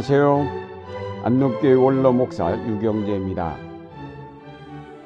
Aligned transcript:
안녕하세요. 0.00 1.24
안동교회 1.24 1.74
원로 1.74 2.10
목사 2.14 2.56
유경재입니다. 2.66 3.58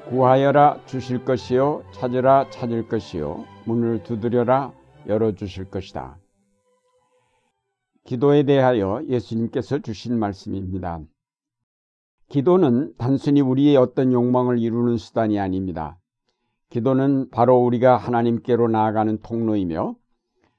구하여라 0.08 0.86
주실 0.86 1.24
것이요 1.24 1.82
찾으라 1.93 2.48
찾을 2.50 2.86
것이요 2.86 3.44
문을 3.64 4.04
두드려라 4.04 4.72
열어 5.08 5.34
주실 5.34 5.68
것이다. 5.68 6.16
기도에 8.04 8.44
대하여 8.44 9.02
예수님께서 9.08 9.80
주신 9.80 10.16
말씀입니다. 10.16 11.00
기도는 12.29 12.95
단순히 12.96 13.40
우리의 13.40 13.76
어떤 13.76 14.12
욕망을 14.12 14.61
이루는 14.61 14.96
수단이 14.96 15.40
아닙니다. 15.40 15.98
기도는 16.70 17.31
바로 17.31 17.56
우리가 17.56 17.96
하나님께로 17.96 18.68
나아가는 18.68 19.18
통로이며 19.22 19.96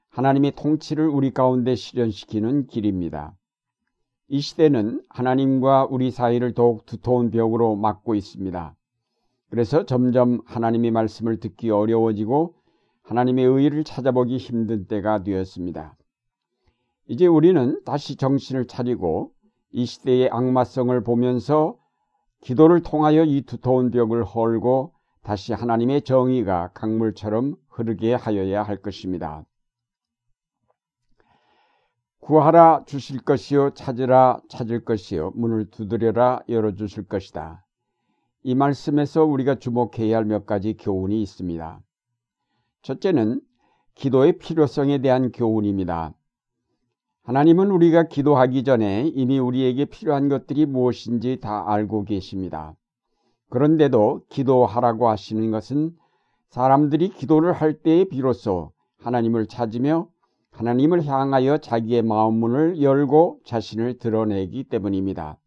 하나님의 0.09 0.51
통치를 0.57 1.07
우리 1.07 1.31
가운데 1.31 1.73
실현시키는 1.75 2.67
길입니다. 2.67 3.33
이 4.27 4.41
시대는 4.41 5.03
하나님과 5.09 5.87
우리 5.89 6.09
사이를 6.09 6.53
더욱 6.53 6.85
두터운 6.85 7.29
벽으로 7.29 7.75
막고 7.75 8.15
있습니다. 8.15 8.75
그래서 9.51 9.85
점점 9.85 10.41
하나님의 10.45 10.89
말씀을 10.91 11.39
듣기 11.39 11.69
어려워지고 11.69 12.55
하나님의 13.03 13.45
의를 13.45 13.83
찾아보기 13.83 14.37
힘든 14.37 14.87
때가 14.87 15.23
되었습니다. 15.23 15.95
이제 17.07 17.27
우리는 17.27 17.79
다시 17.85 18.15
정신을 18.15 18.65
차리고 18.65 19.31
이 19.71 19.85
시대의 19.85 20.29
악마성을 20.31 21.03
보면서 21.03 21.77
기도를 22.41 22.81
통하여 22.81 23.23
이 23.23 23.43
두터운 23.43 23.91
벽을 23.91 24.23
헐고 24.23 24.93
다시 25.21 25.53
하나님의 25.53 26.01
정의가 26.01 26.71
강물처럼 26.73 27.55
흐르게 27.69 28.15
하여야 28.15 28.63
할 28.63 28.77
것입니다. 28.77 29.45
구하라 32.25 32.85
주실 32.87 33.21
것이요 33.21 33.75
찾으라 33.75 34.41
찾을 34.49 34.83
것이요 34.83 35.33
문을 35.35 35.69
두드려라 35.69 36.41
열어 36.49 36.73
주실 36.73 37.07
것이다. 37.07 37.63
이 38.41 38.55
말씀에서 38.55 39.23
우리가 39.23 39.59
주목해야 39.59 40.17
할 40.17 40.25
몇 40.25 40.47
가지 40.47 40.75
교훈이 40.75 41.21
있습니다. 41.21 41.79
첫째는 42.81 43.41
기도의 43.93 44.39
필요성에 44.39 45.03
대한 45.03 45.31
교훈입니다. 45.31 46.15
하나님은 47.25 47.69
우리가 47.69 48.07
기도하기 48.07 48.63
전에 48.63 49.11
이미 49.13 49.37
우리에게 49.37 49.85
필요한 49.85 50.27
것들이 50.27 50.65
무엇인지 50.65 51.41
다 51.41 51.71
알고 51.71 52.05
계십니다. 52.05 52.75
그런데도 53.51 54.25
기도하라고 54.29 55.09
하시는 55.09 55.51
것은 55.51 55.95
사람들이 56.49 57.09
기도를 57.09 57.53
할 57.53 57.75
때에 57.83 58.05
비로소 58.05 58.71
하나님을 58.97 59.45
찾으며 59.45 60.07
하나님을 60.55 61.05
향하여 61.05 61.57
자기의 61.57 62.01
마음 62.01 62.35
문을 62.35 62.81
열고 62.81 63.41
자신을 63.45 63.97
드러내기 63.97 64.63
때문입니다. 64.63 65.37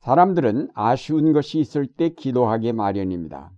사람들은 0.00 0.70
아쉬운 0.74 1.32
것이 1.32 1.58
있을 1.58 1.86
때 1.86 2.10
기도하게 2.10 2.72
마련입니다. 2.72 3.50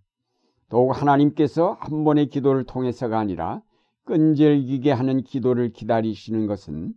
더욱 0.70 0.90
하나님께서 0.90 1.76
한 1.80 2.04
번의 2.04 2.28
기도를 2.28 2.64
통해서가 2.64 3.18
아니라 3.18 3.60
끈질기게 4.06 4.92
하는 4.92 5.22
기도를 5.24 5.72
기다리시는 5.72 6.46
것은 6.46 6.94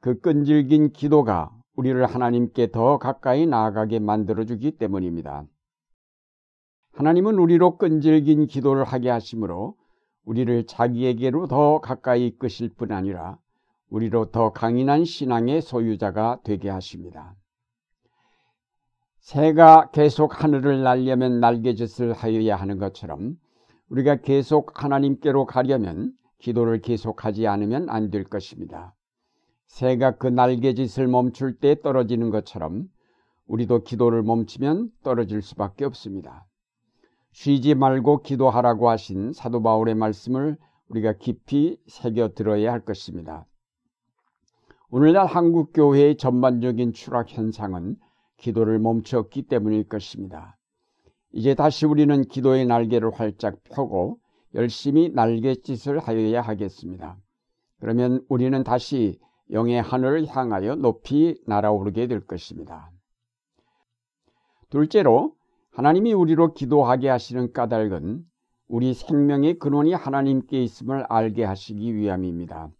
그 0.00 0.18
끈질긴 0.20 0.92
기도가 0.92 1.50
우리를 1.76 2.02
하나님께 2.06 2.70
더 2.70 2.96
가까이 2.96 3.46
나아가게 3.46 3.98
만들어주기 3.98 4.78
때문입니다. 4.78 5.44
하나님은 6.94 7.38
우리로 7.38 7.76
끈질긴 7.76 8.46
기도를 8.46 8.84
하게 8.84 9.10
하시므로 9.10 9.76
우리를 10.26 10.66
자기에게로 10.66 11.46
더 11.46 11.80
가까이 11.80 12.26
이끄실 12.26 12.74
뿐 12.74 12.92
아니라 12.92 13.38
우리로 13.88 14.32
더 14.32 14.52
강인한 14.52 15.04
신앙의 15.04 15.62
소유자가 15.62 16.40
되게 16.44 16.68
하십니다. 16.68 17.34
새가 19.20 19.90
계속 19.92 20.42
하늘을 20.42 20.82
날려면 20.82 21.40
날개짓을 21.40 22.12
하여야 22.12 22.56
하는 22.56 22.78
것처럼 22.78 23.36
우리가 23.88 24.16
계속 24.16 24.82
하나님께로 24.82 25.46
가려면 25.46 26.12
기도를 26.38 26.80
계속하지 26.80 27.46
않으면 27.46 27.88
안 27.88 28.10
될 28.10 28.24
것입니다. 28.24 28.94
새가 29.68 30.16
그 30.16 30.26
날개짓을 30.26 31.06
멈출 31.06 31.58
때 31.58 31.80
떨어지는 31.80 32.30
것처럼 32.30 32.88
우리도 33.46 33.84
기도를 33.84 34.22
멈추면 34.22 34.90
떨어질 35.02 35.42
수밖에 35.42 35.84
없습니다. 35.84 36.46
쉬지 37.36 37.74
말고 37.74 38.22
기도하라고 38.22 38.88
하신 38.88 39.34
사도 39.34 39.62
바울의 39.62 39.94
말씀을 39.94 40.56
우리가 40.88 41.12
깊이 41.18 41.78
새겨 41.86 42.30
들어야 42.30 42.72
할 42.72 42.80
것입니다. 42.80 43.44
오늘날 44.88 45.26
한국 45.26 45.74
교회의 45.74 46.16
전반적인 46.16 46.94
추락 46.94 47.30
현상은 47.30 47.96
기도를 48.38 48.78
멈췄기 48.78 49.42
때문일 49.48 49.86
것입니다. 49.86 50.56
이제 51.30 51.54
다시 51.54 51.84
우리는 51.84 52.22
기도의 52.22 52.64
날개를 52.64 53.10
활짝 53.12 53.62
펴고 53.64 54.18
열심히 54.54 55.10
날갯짓을 55.10 55.98
하여야 55.98 56.40
하겠습니다. 56.40 57.18
그러면 57.80 58.24
우리는 58.30 58.64
다시 58.64 59.20
영의 59.50 59.82
하늘을 59.82 60.26
향하여 60.26 60.74
높이 60.76 61.38
날아오르게 61.46 62.06
될 62.06 62.26
것입니다. 62.26 62.90
둘째로 64.70 65.36
하나님이 65.76 66.14
우리로 66.14 66.54
기도하게 66.54 67.10
하시는 67.10 67.52
까닭은 67.52 68.24
우리 68.66 68.94
생명의 68.94 69.58
근원이 69.58 69.92
하나님께 69.92 70.62
있음을 70.62 71.04
알게 71.10 71.44
하시기 71.44 71.94
위함입니다. 71.94 72.70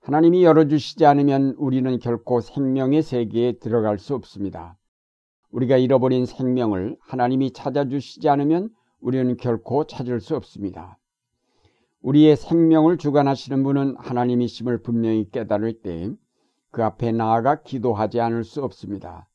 하나님이 0.00 0.44
열어주시지 0.44 1.04
않으면 1.06 1.56
우리는 1.58 1.98
결코 1.98 2.40
생명의 2.40 3.02
세계에 3.02 3.58
들어갈 3.58 3.98
수 3.98 4.14
없습니다. 4.14 4.78
우리가 5.50 5.76
잃어버린 5.76 6.24
생명을 6.24 6.96
하나님이 7.00 7.52
찾아주시지 7.52 8.28
않으면 8.28 8.70
우리는 9.00 9.36
결코 9.36 9.82
찾을 9.82 10.20
수 10.20 10.36
없습니다. 10.36 10.98
우리의 12.02 12.36
생명을 12.36 12.96
주관하시는 12.96 13.64
분은 13.64 13.96
하나님이심을 13.98 14.82
분명히 14.82 15.28
깨달을 15.28 15.82
때 15.82 16.14
그 16.70 16.84
앞에 16.84 17.10
나아가 17.10 17.62
기도하지 17.62 18.20
않을 18.20 18.44
수 18.44 18.62
없습니다. 18.62 19.28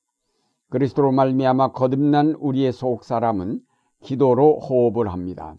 그리스도로 0.75 1.13
말미암아 1.13 1.71
거듭난 1.71 2.35
우리의 2.37 2.73
속 2.73 3.05
사람은 3.05 3.61
기도로 4.01 4.59
호흡을 4.59 5.07
합니다. 5.07 5.55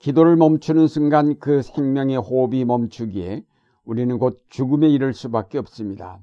기도를 0.00 0.36
멈추는 0.36 0.86
순간 0.86 1.38
그 1.38 1.62
생명의 1.62 2.18
호흡이 2.18 2.66
멈추기에 2.66 3.42
우리는 3.84 4.18
곧 4.18 4.38
죽음에 4.50 4.90
이를 4.90 5.14
수밖에 5.14 5.56
없습니다. 5.56 6.20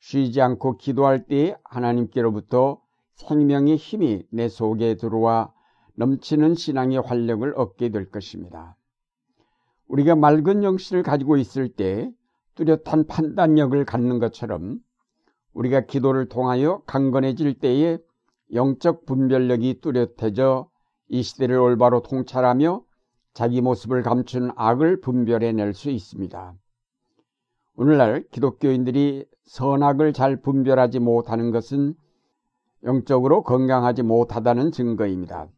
쉬지 0.00 0.42
않고 0.42 0.76
기도할 0.76 1.24
때 1.24 1.56
하나님께로부터 1.64 2.78
생명의 3.14 3.76
힘이 3.76 4.26
내 4.28 4.50
속에 4.50 4.96
들어와 4.96 5.50
넘치는 5.94 6.56
신앙의 6.56 6.98
활력을 6.98 7.54
얻게 7.56 7.88
될 7.88 8.10
것입니다. 8.10 8.76
우리가 9.88 10.14
맑은 10.14 10.62
영신을 10.62 11.04
가지고 11.04 11.38
있을 11.38 11.70
때 11.70 12.12
뚜렷한 12.54 13.06
판단력을 13.06 13.82
갖는 13.86 14.18
것처럼 14.18 14.80
우리가 15.54 15.82
기도를 15.82 16.28
통하여 16.28 16.82
강건해질 16.86 17.58
때에 17.58 17.98
영적 18.52 19.06
분별력이 19.06 19.80
뚜렷해져 19.80 20.68
이 21.08 21.22
시대를 21.22 21.56
올바로 21.58 22.02
통찰하며 22.02 22.82
자기 23.32 23.60
모습을 23.60 24.02
감춘 24.02 24.50
악을 24.56 25.00
분별해낼 25.00 25.74
수 25.74 25.90
있습니다. 25.90 26.54
오늘날 27.76 28.24
기독교인들이 28.30 29.26
선악을 29.44 30.12
잘 30.12 30.40
분별하지 30.40 31.00
못하는 31.00 31.50
것은 31.50 31.94
영적으로 32.84 33.42
건강하지 33.42 34.02
못하다는 34.02 34.72
증거입니다. 34.72 35.48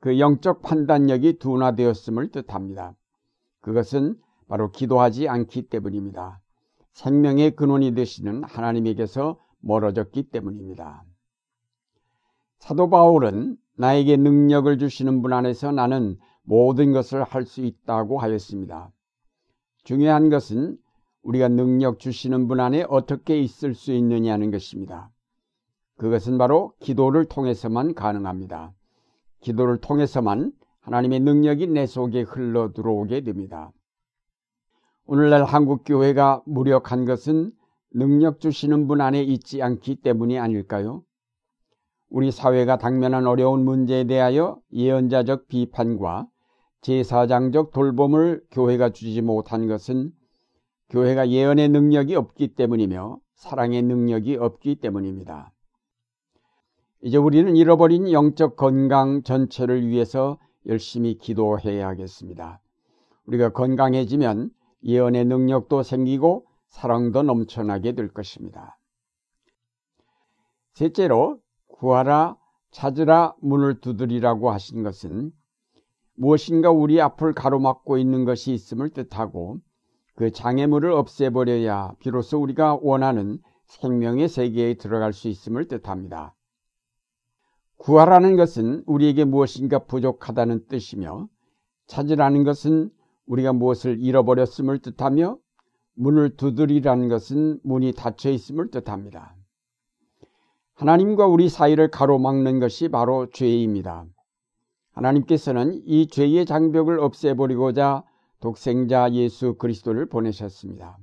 그 0.00 0.18
영적 0.18 0.62
판단력이 0.62 1.38
둔화되었음을 1.38 2.30
뜻합니다. 2.30 2.94
그것은 3.60 4.16
바로 4.48 4.70
기도하지 4.70 5.28
않기 5.28 5.68
때문입니다. 5.68 6.40
생명의 6.98 7.54
근원이 7.54 7.94
되시는 7.94 8.42
하나님에게서 8.42 9.38
멀어졌기 9.60 10.30
때문입니다. 10.30 11.04
사도 12.58 12.90
바울은 12.90 13.56
나에게 13.76 14.16
능력을 14.16 14.76
주시는 14.78 15.22
분 15.22 15.32
안에서 15.32 15.70
나는 15.70 16.18
모든 16.42 16.92
것을 16.92 17.22
할 17.22 17.44
수 17.44 17.60
있다고 17.60 18.18
하였습니다. 18.18 18.90
중요한 19.84 20.28
것은 20.28 20.76
우리가 21.22 21.46
능력 21.46 22.00
주시는 22.00 22.48
분 22.48 22.58
안에 22.58 22.84
어떻게 22.88 23.40
있을 23.40 23.74
수 23.74 23.92
있느냐는 23.92 24.50
것입니다. 24.50 25.08
그것은 25.98 26.36
바로 26.36 26.72
기도를 26.80 27.26
통해서만 27.26 27.94
가능합니다. 27.94 28.72
기도를 29.40 29.78
통해서만 29.78 30.50
하나님의 30.80 31.20
능력이 31.20 31.68
내 31.68 31.86
속에 31.86 32.22
흘러 32.22 32.72
들어오게 32.72 33.20
됩니다. 33.20 33.70
오늘날 35.10 35.42
한국 35.42 35.84
교회가 35.86 36.42
무력한 36.44 37.06
것은 37.06 37.50
능력 37.94 38.40
주시는 38.40 38.86
분 38.88 39.00
안에 39.00 39.22
있지 39.22 39.62
않기 39.62 40.02
때문이 40.02 40.38
아닐까요? 40.38 41.02
우리 42.10 42.30
사회가 42.30 42.76
당면한 42.76 43.26
어려운 43.26 43.64
문제에 43.64 44.04
대하여 44.04 44.58
예언자적 44.70 45.48
비판과 45.48 46.26
제사장적 46.82 47.72
돌봄을 47.72 48.42
교회가 48.50 48.90
주지 48.90 49.22
못한 49.22 49.66
것은 49.66 50.12
교회가 50.90 51.30
예언의 51.30 51.70
능력이 51.70 52.14
없기 52.14 52.48
때문이며 52.48 53.18
사랑의 53.34 53.80
능력이 53.80 54.36
없기 54.36 54.74
때문입니다. 54.74 55.54
이제 57.00 57.16
우리는 57.16 57.56
잃어버린 57.56 58.12
영적 58.12 58.56
건강 58.56 59.22
전체를 59.22 59.88
위해서 59.88 60.38
열심히 60.66 61.16
기도해야 61.16 61.88
하겠습니다. 61.88 62.60
우리가 63.24 63.52
건강해지면 63.52 64.50
예언의 64.84 65.24
능력도 65.24 65.82
생기고 65.82 66.46
사랑도 66.68 67.22
넘쳐나게 67.22 67.92
될 67.92 68.08
것입니다. 68.08 68.78
셋째로 70.74 71.40
구하라 71.66 72.36
찾으라 72.70 73.34
문을 73.40 73.80
두드리라고 73.80 74.50
하신 74.50 74.82
것은 74.82 75.32
무엇인가 76.14 76.70
우리 76.70 77.00
앞을 77.00 77.32
가로막고 77.32 77.98
있는 77.98 78.24
것이 78.24 78.52
있음을 78.52 78.90
뜻하고 78.90 79.58
그 80.14 80.32
장애물을 80.32 80.90
없애버려야 80.90 81.94
비로소 82.00 82.40
우리가 82.40 82.78
원하는 82.82 83.38
생명의 83.66 84.28
세계에 84.28 84.74
들어갈 84.74 85.12
수 85.12 85.28
있음을 85.28 85.68
뜻합니다. 85.68 86.34
구하라는 87.76 88.36
것은 88.36 88.82
우리에게 88.86 89.24
무엇인가 89.24 89.80
부족하다는 89.80 90.66
뜻이며 90.66 91.28
찾으라는 91.86 92.42
것은 92.42 92.90
우리가 93.28 93.52
무엇을 93.52 94.00
잃어버렸음을 94.00 94.78
뜻하며 94.80 95.38
문을 95.94 96.36
두드리라는 96.36 97.08
것은 97.08 97.60
문이 97.62 97.92
닫혀 97.92 98.30
있음을 98.30 98.70
뜻합니다. 98.70 99.34
하나님과 100.74 101.26
우리 101.26 101.48
사이를 101.48 101.90
가로막는 101.90 102.60
것이 102.60 102.88
바로 102.88 103.28
죄입니다. 103.30 104.06
하나님께서는 104.92 105.82
이 105.84 106.06
죄의 106.06 106.46
장벽을 106.46 107.00
없애버리고자 107.00 108.04
독생자 108.40 109.12
예수 109.12 109.54
그리스도를 109.54 110.06
보내셨습니다. 110.06 110.98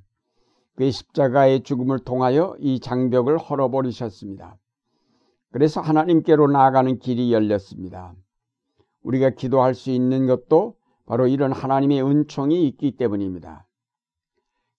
그의 0.75 0.91
십자가의 0.91 1.63
죽음을 1.63 1.99
통하여 1.99 2.55
이 2.59 2.79
장벽을 2.79 3.37
헐어버리셨습니다. 3.37 4.57
그래서 5.51 5.81
하나님께로 5.81 6.47
나아가는 6.47 6.99
길이 6.99 7.31
열렸습니다. 7.31 8.13
우리가 9.03 9.31
기도할 9.31 9.75
수 9.75 9.89
있는 9.91 10.25
것도 10.25 10.75
바로 11.05 11.27
이런 11.27 11.51
하나님의 11.51 12.03
은총이 12.03 12.67
있기 12.67 12.97
때문입니다. 12.97 13.65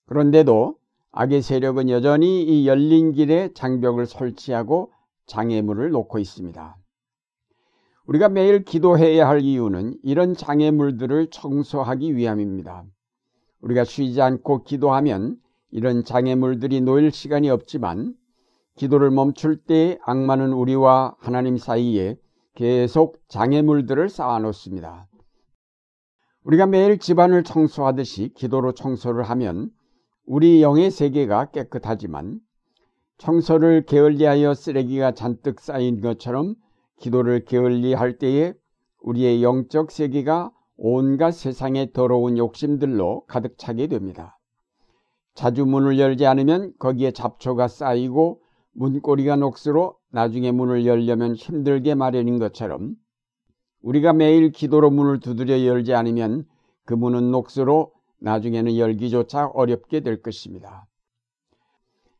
그런데도 0.06 0.76
악의 1.12 1.43
세력은 1.43 1.88
여전히 1.88 2.43
이 2.43 2.67
열린 2.67 3.12
길에 3.12 3.52
장벽을 3.55 4.06
설치하고 4.06 4.93
장애물을 5.26 5.90
놓고 5.90 6.19
있습니다. 6.19 6.76
우리가 8.06 8.28
매일 8.28 8.64
기도해야 8.64 9.28
할 9.28 9.40
이유는 9.40 9.99
이런 10.02 10.34
장애물들을 10.34 11.28
청소하기 11.31 12.17
위함입니다. 12.17 12.84
우리가 13.61 13.84
쉬지 13.84 14.20
않고 14.23 14.62
기도하면 14.62 15.38
이런 15.70 16.05
장애물들이 16.05 16.81
놓일 16.82 17.11
시간이 17.11 17.50
없지만 17.50 18.14
기도를 18.76 19.11
멈출 19.11 19.56
때 19.56 19.99
악마는 20.05 20.52
우리와 20.52 21.17
하나님 21.19 21.56
사이에 21.56 22.17
계속 22.55 23.19
장애물들을 23.28 24.08
쌓아놓습니다. 24.08 25.08
우리가 26.47 26.67
매일 26.67 26.99
집안을 26.99 27.43
청소하듯이 27.43 28.29
기도로 28.35 28.71
청소를 28.71 29.25
하면 29.25 29.69
우리 30.27 30.63
영의 30.63 30.93
세계가 30.93 31.47
깨끗하지만 31.47 32.39
청소를 33.19 33.85
게을리하여 33.85 34.55
쓰레기가 34.55 35.11
잔뜩 35.11 35.61
쌓인 35.61 36.01
것처럼 36.01 36.55
기도를 37.01 37.45
게을리할 37.47 38.19
때에 38.19 38.55
우리의 39.03 39.43
영적 39.43 39.91
세계가 39.91 40.53
온갖 40.77 41.33
세상의 41.33 41.93
더러운 41.93 42.39
욕심들로 42.39 43.25
가득 43.27 43.59
차게 43.59 43.89
됩니다. 43.89 44.39
자주 45.35 45.67
문을 45.67 45.99
열지 45.99 46.27
않으면 46.27 46.75
거기에 46.79 47.11
잡초가 47.11 47.67
쌓이고 47.67 48.41
문고리가 48.73 49.35
녹슬어 49.35 49.97
나중에 50.13 50.53
문을 50.53 50.87
열려면 50.87 51.35
힘들게 51.35 51.97
마련인 51.97 52.39
것처럼 52.39 52.95
우리가 53.87 54.12
매일 54.12 54.50
기도로 54.50 54.91
문을 54.91 55.21
두드려 55.21 55.65
열지 55.65 55.94
않으면 55.94 56.44
그 56.85 56.94
문은 56.94 57.31
녹슬어 57.31 57.93
나중에는 58.19 58.77
열기조차 58.77 59.47
어렵게 59.47 60.00
될 60.00 60.21
것입니다. 60.23 60.88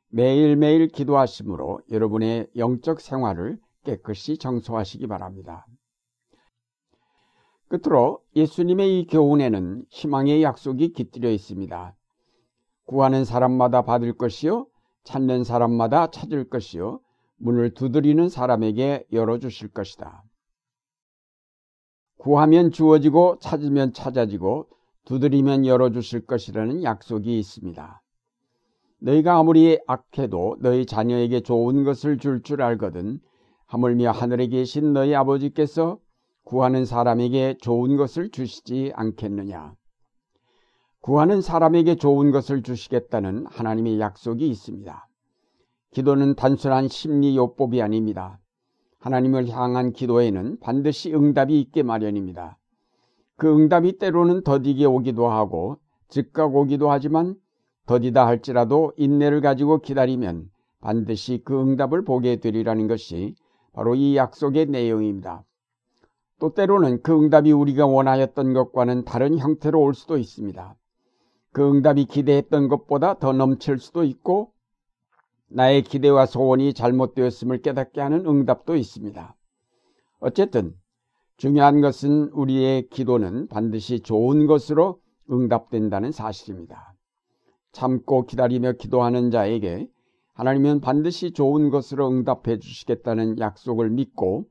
매일매일 0.08 0.86
기도하심으로 0.86 1.80
여러분의 1.90 2.46
영적 2.56 3.00
생활을 3.00 3.58
깨끗이 3.82 4.38
정소하시기 4.38 5.08
바랍니다. 5.08 5.66
끝으로 7.66 8.20
예수님의 8.36 9.00
이 9.00 9.06
교훈에는 9.08 9.86
희망의 9.88 10.44
약속이 10.44 10.92
깃들여 10.92 11.32
있습니다. 11.32 11.96
구하는 12.84 13.24
사람마다 13.24 13.82
받을 13.82 14.12
것이요 14.12 14.68
찾는 15.02 15.42
사람마다 15.42 16.12
찾을 16.12 16.48
것이요 16.48 17.00
문을 17.38 17.74
두드리는 17.74 18.28
사람에게 18.28 19.06
열어주실 19.10 19.72
것이다. 19.72 20.22
구하면 22.18 22.70
주어지고 22.70 23.38
찾으면 23.40 23.92
찾아지고 23.92 24.66
두드리면 25.04 25.66
열어주실 25.66 26.26
것이라는 26.26 26.82
약속이 26.82 27.38
있습니다. 27.38 28.02
너희가 28.98 29.38
아무리 29.38 29.78
악해도 29.86 30.56
너희 30.60 30.86
자녀에게 30.86 31.40
좋은 31.40 31.84
것을 31.84 32.18
줄줄 32.18 32.42
줄 32.42 32.62
알거든 32.62 33.20
하물며 33.66 34.10
하늘에 34.10 34.46
계신 34.48 34.92
너희 34.92 35.14
아버지께서 35.14 35.98
구하는 36.44 36.84
사람에게 36.84 37.58
좋은 37.60 37.96
것을 37.96 38.30
주시지 38.30 38.92
않겠느냐. 38.94 39.74
구하는 41.00 41.40
사람에게 41.40 41.96
좋은 41.96 42.30
것을 42.30 42.62
주시겠다는 42.62 43.46
하나님의 43.46 44.00
약속이 44.00 44.48
있습니다. 44.48 45.08
기도는 45.92 46.34
단순한 46.34 46.88
심리 46.88 47.36
요법이 47.36 47.80
아닙니다. 47.82 48.38
하나님을 49.06 49.48
향한 49.50 49.92
기도에는 49.92 50.58
반드시 50.58 51.14
응답이 51.14 51.60
있게 51.60 51.84
마련입니다. 51.84 52.58
그 53.36 53.54
응답이 53.54 53.98
때로는 53.98 54.42
더디게 54.42 54.84
오기도 54.84 55.28
하고 55.28 55.78
즉각 56.08 56.56
오기도 56.56 56.90
하지만 56.90 57.36
더디다 57.86 58.26
할지라도 58.26 58.92
인내를 58.96 59.42
가지고 59.42 59.78
기다리면 59.78 60.50
반드시 60.80 61.40
그 61.44 61.60
응답을 61.60 62.04
보게 62.04 62.40
되리라는 62.40 62.88
것이 62.88 63.36
바로 63.72 63.94
이 63.94 64.16
약속의 64.16 64.66
내용입니다. 64.66 65.44
또 66.40 66.52
때로는 66.52 67.02
그 67.02 67.16
응답이 67.16 67.52
우리가 67.52 67.86
원하였던 67.86 68.54
것과는 68.54 69.04
다른 69.04 69.38
형태로 69.38 69.80
올 69.80 69.94
수도 69.94 70.18
있습니다. 70.18 70.75
그 71.52 71.70
응답이 71.70 72.06
기대했던 72.06 72.66
것보다 72.66 73.20
더 73.20 73.32
넘칠 73.32 73.78
수도 73.78 74.02
있고 74.02 74.50
나의 75.48 75.82
기대와 75.82 76.26
소원이 76.26 76.74
잘못되었음을 76.74 77.62
깨닫게 77.62 78.00
하는 78.00 78.26
응답도 78.26 78.76
있습니다. 78.76 79.36
어쨌든 80.20 80.74
중요한 81.36 81.80
것은 81.80 82.30
우리의 82.30 82.88
기도는 82.88 83.48
반드시 83.48 84.00
좋은 84.00 84.46
것으로 84.46 85.00
응답된다는 85.30 86.12
사실입니다. 86.12 86.94
참고 87.72 88.24
기다리며 88.24 88.72
기도하는 88.72 89.30
자에게 89.30 89.88
하나님은 90.34 90.80
반드시 90.80 91.32
좋은 91.32 91.70
것으로 91.70 92.08
응답해 92.10 92.58
주시겠다는 92.58 93.38
약속을 93.38 93.90
믿고 93.90 94.46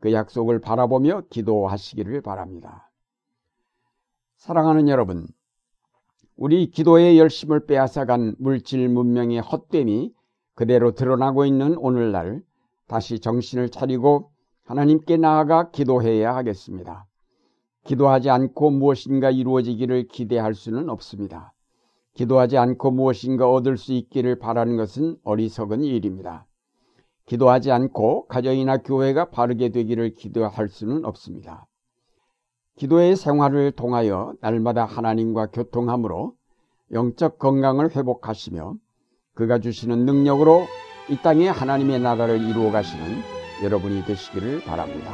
그 0.00 0.12
약속을 0.12 0.60
바라보며 0.60 1.22
기도하시기를 1.30 2.22
바랍니다. 2.22 2.90
사랑하는 4.36 4.88
여러분, 4.88 5.26
우리 6.36 6.70
기도의 6.70 7.18
열심을 7.18 7.66
빼앗아간 7.66 8.36
물질 8.38 8.88
문명의 8.88 9.40
헛됨이 9.40 10.12
그대로 10.58 10.90
드러나고 10.90 11.44
있는 11.44 11.76
오늘날 11.76 12.42
다시 12.88 13.20
정신을 13.20 13.68
차리고 13.68 14.32
하나님께 14.64 15.16
나아가 15.16 15.70
기도해야 15.70 16.34
하겠습니다. 16.34 17.06
기도하지 17.84 18.28
않고 18.28 18.70
무엇인가 18.70 19.30
이루어지기를 19.30 20.08
기대할 20.08 20.54
수는 20.54 20.88
없습니다. 20.88 21.52
기도하지 22.14 22.58
않고 22.58 22.90
무엇인가 22.90 23.48
얻을 23.48 23.76
수 23.76 23.92
있기를 23.92 24.40
바라는 24.40 24.76
것은 24.76 25.18
어리석은 25.22 25.84
일입니다. 25.84 26.44
기도하지 27.26 27.70
않고 27.70 28.26
가정이나 28.26 28.78
교회가 28.78 29.30
바르게 29.30 29.68
되기를 29.68 30.16
기도할 30.16 30.68
수는 30.68 31.04
없습니다. 31.04 31.68
기도의 32.74 33.14
생활을 33.14 33.70
통하여 33.70 34.34
날마다 34.40 34.86
하나님과 34.86 35.52
교통함으로 35.52 36.34
영적 36.90 37.38
건강을 37.38 37.94
회복하시며 37.94 38.74
그가 39.38 39.60
주시는 39.60 40.04
능력으로 40.04 40.66
이 41.08 41.16
땅에 41.22 41.48
하나님의 41.48 42.00
나라를 42.00 42.42
이루어 42.42 42.72
가시는 42.72 43.22
여러분이 43.62 44.04
되시기를 44.04 44.62
바랍니다. 44.64 45.12